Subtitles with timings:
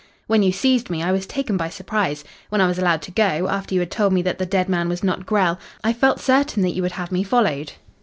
[0.25, 2.23] "When you seized me I was taken by surprise.
[2.49, 4.89] When I was allowed to go, after you had told me that the dead man
[4.89, 7.73] was not Grell, I felt certain that you would have me followed.